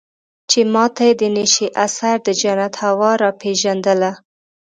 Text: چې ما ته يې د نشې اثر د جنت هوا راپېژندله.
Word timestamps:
چې 0.49 0.59
ما 0.73 0.85
ته 0.95 1.03
يې 1.09 1.13
د 1.21 1.23
نشې 1.35 1.67
اثر 1.85 2.15
د 2.25 2.27
جنت 2.41 2.73
هوا 2.83 3.11
راپېژندله. 3.23 4.11